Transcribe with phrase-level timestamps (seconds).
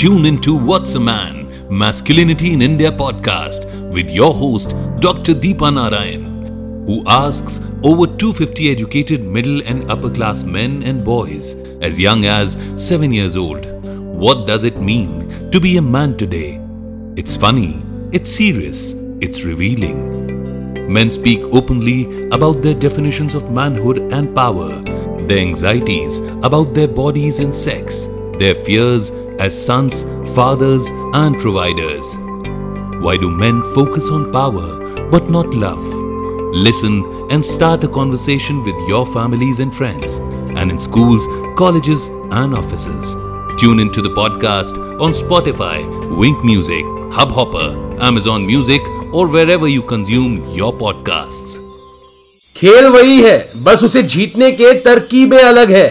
[0.00, 5.34] Tune into What's a Man, Masculinity in India podcast with your host, Dr.
[5.34, 11.52] Deepa Narayan, who asks over 250 educated middle and upper class men and boys
[11.82, 13.66] as young as 7 years old.
[14.24, 16.58] What does it mean to be a man today?
[17.16, 20.90] It's funny, it's serious, it's revealing.
[20.90, 24.80] Men speak openly about their definitions of manhood and power,
[25.26, 28.08] their anxieties about their bodies and sex,
[28.38, 30.03] their fears as sons,
[30.35, 32.15] fathers, and providers.
[33.01, 34.67] Why do men focus on power
[35.09, 35.83] but not love?
[36.53, 40.17] Listen and start a conversation with your families and friends,
[40.59, 41.25] and in schools,
[41.57, 43.13] colleges, and offices.
[43.57, 45.77] Tune into the podcast on Spotify,
[46.17, 46.83] Wink Music,
[47.17, 48.81] Hubhopper, Amazon Music,
[49.11, 51.61] or wherever you consume your podcasts.
[52.57, 55.87] खेल वही है बस उसे जीतने के तरकीबें अलग है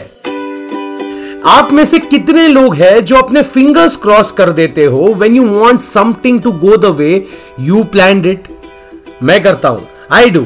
[1.47, 5.45] आप में से कितने लोग हैं जो अपने फिंगर्स क्रॉस कर देते हो when you
[5.47, 7.11] want something to go the way
[7.59, 8.47] you plan it
[9.23, 10.45] मैं करता हूँ। I do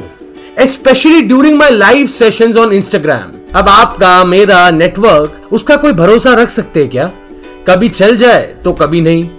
[0.62, 6.50] specially during my live session on Instagram अब आपका, मेरा नेटवर्क उसका कोई भरोसा रख
[6.50, 7.12] सकते हैं क्या?
[7.70, 9.30] कभी चल जाए तो कभी नहीं।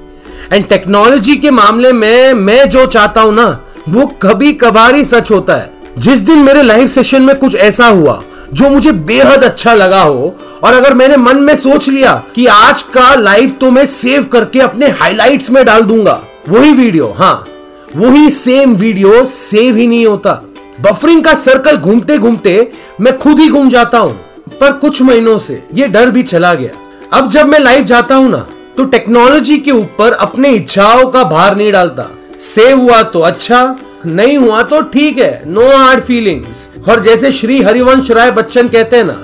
[0.53, 3.49] एंड टेक्नोलॉजी के मामले में मैं जो चाहता हूँ ना,
[3.89, 7.87] वो कभी कभार ही सच होता है। जिस दिन मेरे लाइव सेशन में कुछ ऐसा
[7.87, 8.23] हुआ
[8.55, 12.83] जो मुझे बेहद अच्छा लगा हो, और अगर मैंने मन में सोच लिया कि आज
[12.95, 17.35] का लाइव तो मैं सेव करके अपने हाइलाइट्स में डाल दूँगा। वही वीडियो हाँ
[17.97, 20.33] वही सेम वीडियो सेव ही नहीं होता।
[20.81, 22.57] बफरिंग का सर्कल घूमते घूमते
[23.01, 24.13] मैं खुद ही घूम जाता हूँ,
[24.61, 26.71] पर कुछ महीनों से ये डर भी चला गया।
[27.13, 31.57] अब जब मैं लाइव जाता हूँ ना तो टेक्नोलॉजी के ऊपर अपने इच्छाओं का भार
[31.57, 32.09] नहीं डालता।
[32.43, 33.65] सेव हुआ तो अच्छा
[34.07, 38.97] नहीं हुआ तो ठीक है। नो हार्ड फीलिंग्स और जैसे श्री हरिवंश राय बच्चन कहते
[38.97, 39.17] हैं ना,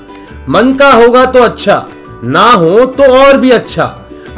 [0.49, 1.87] मन का होगा तो अच्छा
[2.25, 3.85] ना हो तो और भी अच्छा।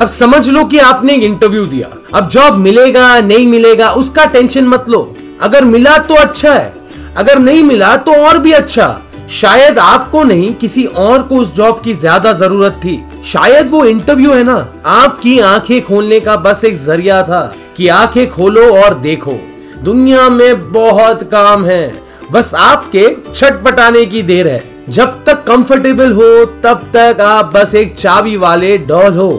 [0.01, 4.67] अब समझ लो कि आपने एक इंटरव्यू दिया। अब जॉब मिलेगा, नहीं मिलेगा, उसका टेंशन
[4.67, 6.73] मत लो। अगर मिला तो अच्छा है।
[7.17, 9.01] अगर नहीं मिला तो और भी अच्छा।
[9.31, 14.33] शायद आपको नहीं, किसी और को उस जॉब की ज़्यादा ज़रूरत थी। शायद वो इंटरव्यू
[14.33, 17.41] है ना। आपकी आँखें खोलने का बस एक ज़रिया था
[17.77, 19.39] कि आँखें खोलो और देखो।
[19.85, 21.93] दुनिया में बहुत काम है।
[22.33, 27.95] बस आपके छटपटाने की देर है। जब तक कंफर्टेबल हो, तब तक आप बस एक
[27.97, 29.31] चाबी वाले डॉल हो।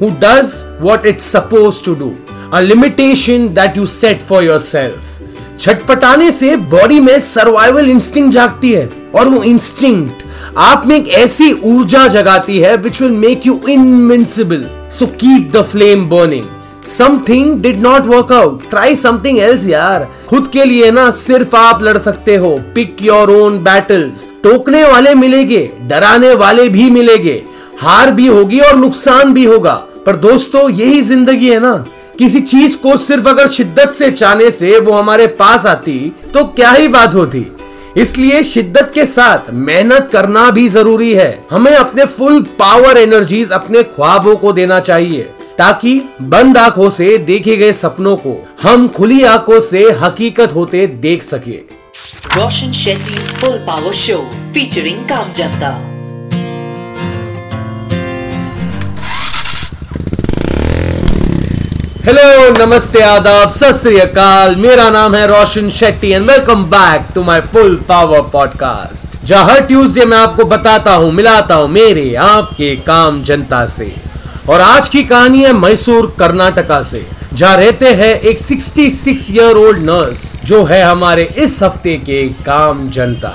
[0.00, 2.12] Who does what it's suppose to do
[2.52, 8.88] a limitation that you set for yourself छटपटाने से बॉडी में सर्वाइवल इंस्टिंग जागती है
[9.14, 10.24] और वो इंस्टिंक्ट
[10.58, 15.62] आप में एक ऐसी ऊर्जा जगाती है which will make you invincible so keep the
[15.62, 16.44] flame burning
[16.86, 21.82] something did not work out try something else यार खुद के लिए ना सिर्फ़ आप
[21.82, 22.50] लड़ सकते हो.
[22.74, 27.42] पिक योर ओन बैटल्स टोकने वाले मिलेंगे, डराने वाले भी मिलेंगे.
[27.80, 29.74] हार भी होगी और नुकसान भी होगा.
[30.06, 31.74] पर दोस्तों, यही ज़िंदगी है ना.
[32.18, 35.98] किसी चीज़ को सिर्फ़ अगर शिद्दत से चाहने से वो हमारे पास आती
[36.34, 37.46] तो क्या ही बात होती?
[37.96, 41.44] इसलिए शिद्दत के साथ मेहनत करना भी ज़रूरी है.
[41.50, 45.28] हमें अपने फुल पावर एनर्जीज अपने ख्वाबों को देना चाहिए.
[45.62, 45.92] ताकि
[46.30, 51.58] बंद आँखों से देखे गए सपनों को हम खुली आँखों से हकीकत होते देख सके।
[52.36, 54.16] Roshan Shetty full power show
[54.54, 55.70] featuring काम जनता
[62.06, 67.40] हेलो नमस्ते आदाब सत अकाल। मेरा नाम है Roshan Shetty and welcome back to my
[67.52, 73.22] full power podcast जहाँ हर ट्यूसडे मैं आपको बताता हूँ मिलाता हूँ मेरे आपके काम
[73.22, 73.94] जनता से।
[74.50, 79.78] और आज की कहानी है मैसूर, कर्नाटका से, जहाँ रहते हैं एक 66 ईयर ओल्ड
[79.80, 83.30] नर्स जो है हमारे इस हफ़्ते के काम जनता।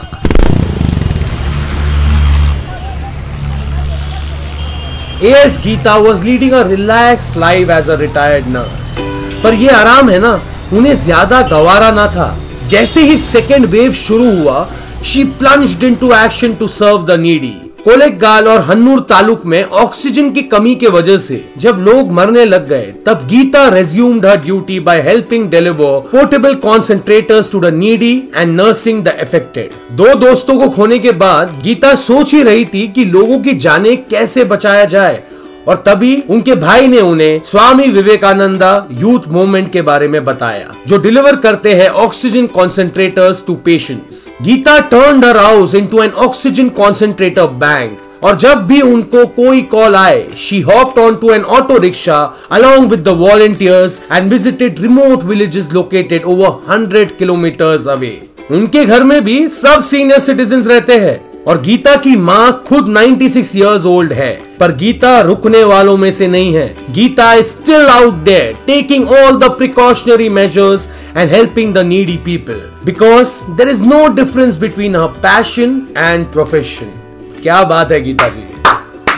[5.27, 8.95] As Geeta was leading a relax life as a retired nurse
[9.43, 10.33] पर ये आराम है ना,
[10.73, 12.27] उन्हें ज़्यादा गवारा ना था।
[12.69, 14.67] जैसे ही सेकेंड वेव शुरू हुआ
[15.05, 17.53] she plunged into action to serve the needy
[17.87, 22.67] Kollegal और हन्नूर तालुक में ऑक्सीजन की कमी के वजह से जब लोग मरने लग
[22.69, 28.59] गए, तब Geeta resumed her duty by helping deliver portable concentrators to the needy and
[28.61, 33.05] nursing the affected दो दोस्तों को खोने के बाद गीता सोच ही रही थी कि
[33.05, 35.23] लोगों की जाने कैसे बचाया जाए
[35.67, 40.97] और तभी उनके भाई ने उन्हें स्वामी विवेकानंदा यूथ मूवमेंट के बारे में बताया, जो
[40.97, 47.47] डिलीवर करते हैं oxygen concentrators to patients Geeta turn her house into an oxygen concentrator
[47.63, 52.21] bank और जब भी उनको कोई कॉल आए she hopped on to an auto rickshaw
[52.51, 58.21] along with the volunteers and visited remote villages located over hundred kilometres away
[58.51, 63.55] उनके घर में भी सब सीनियर सिटीजन रहते हैं। और गीता की माँ खुद 96
[63.55, 68.13] इयर्स ओल्ड है। पर गीता रुकने वालों में से नहीं है। Geeta is still out
[68.13, 70.87] there taking all the precautionary measures
[71.17, 76.91] and helping the needy people because there is no difference between her passion and profession
[77.43, 78.45] क्या बात है गीता जी?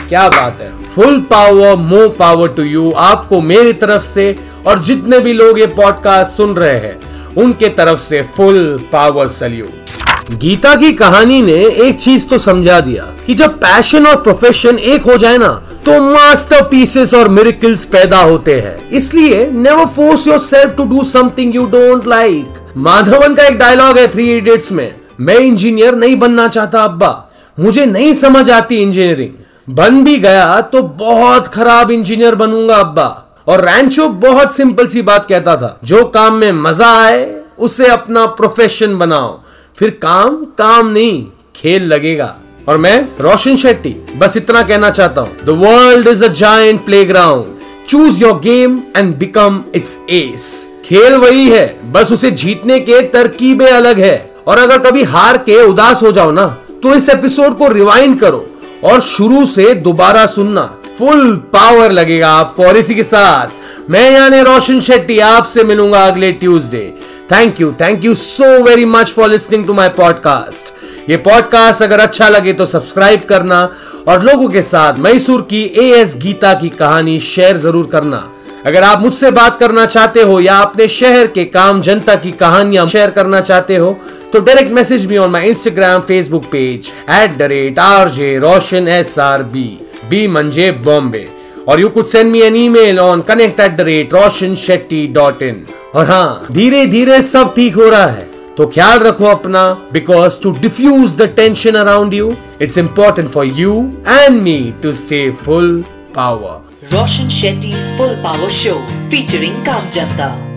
[0.08, 0.70] क्या बात है?
[0.94, 4.34] Full power more power to you आपको मेरी तरफ़ से
[4.66, 6.98] और जितने भी लोग ये पॉडकास्ट सुन रहे हैं,
[7.34, 9.89] उनके तरफ़ से फुल पावर सल्यूट
[10.32, 11.52] गीता की कहानी ने
[11.84, 15.48] एक चीज़ तो समझा दिया कि जब पैशन और प्रोफेशन एक हो जाए ना
[15.86, 21.54] तो मास्टर पीसेस और मिरिकल्स पैदा होते हैं। इसलिए never force yourself to do something
[21.56, 26.46] you don't like Madhavan का एक डायलॉग है थ्री इडियट्स में। मैं इंजीनियर नहीं बनना
[26.48, 32.76] चाहता, अब्बा। मुझे नहीं समझ आती इंजीनियरिंग बन भी गया तो बहुत खराब इंजीनियर बनूँगा,
[32.76, 33.08] अब्बा।
[33.48, 38.26] और रैंचो बहुत सिंपल सी बात कहता था, जो काम में मज़ा आए, उसे अपना
[38.26, 39.38] प्रोफेशन बनाओ।
[39.80, 41.24] फिर काम काम नहीं,
[41.56, 42.34] खेल लगेगा।
[42.68, 47.86] और मैं रोशन शेट्टी, बस इतना कहना चाहता हूँ। The world is a giant playground
[47.88, 50.44] choose your game and become its ace
[50.84, 55.62] खेल वही है, बस उसे जीतने के तरकीबें अलग है। और अगर कभी हार के
[55.64, 56.46] उदास हो जाओ ना
[56.82, 58.46] तो इस एपिसोड को रिवाइंड करो
[58.84, 63.48] और शुरू से दोबारा सुनना। फुल पावर लगेगा आपको और इसी के साथ,
[63.90, 66.92] मैं यानी रोशन शेट्टी आपसे मिलूँगा अगले Tuesday
[67.32, 72.00] thank you thank you so very much for listening to my podcast ये पॉडकास्ट अगर
[72.00, 73.62] अच्छा लगे तो सब्सक्राइब करना
[74.08, 78.22] और लोगों के साथ मैसूर की ए एस गीता की कहानी शेयर ज़रूर करना।
[78.66, 82.86] अगर आप मुझसे बात करना चाहते हो या अपने शहर के काम, जनता की कहानियाँ
[82.88, 83.96] शेयर करना चाहते हो
[84.32, 86.92] तो direct message me on my Instagram Facebook page
[87.22, 89.66] at the rate R J Roshan S R B
[90.10, 91.26] B मंजे बॉम्बे
[91.68, 95.42] और you could send me an email on connect at the rate Roshan Shetty dot
[95.42, 100.40] in और हाँ धीरे धीरे सब ठीक हो रहा है तो ख्याल रखो अपना because
[100.42, 102.32] to diffuse the tension around you
[102.62, 103.74] it's important for you
[104.08, 105.82] and me to stay full
[106.16, 108.74] power Roshan Shetty full power show
[109.10, 110.49] featuring काम Janta.